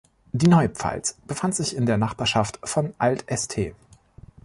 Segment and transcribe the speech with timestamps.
[0.31, 3.75] Die neue Pfalz befand sich in der Nachbarschaft von Alt-St.